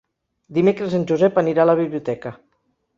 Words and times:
Dimecres 0.59 0.97
en 1.01 1.05
Josep 1.13 1.39
anirà 1.45 1.67
a 1.67 1.71
la 1.75 1.79
biblioteca. 1.85 2.37